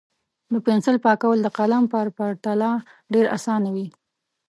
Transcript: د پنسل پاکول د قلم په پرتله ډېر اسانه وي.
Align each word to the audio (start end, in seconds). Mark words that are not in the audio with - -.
د 0.51 0.55
پنسل 0.65 0.97
پاکول 1.05 1.37
د 1.43 1.47
قلم 1.57 1.83
په 1.91 1.99
پرتله 2.17 2.71
ډېر 3.13 3.25
اسانه 3.37 3.69
وي. 3.75 3.87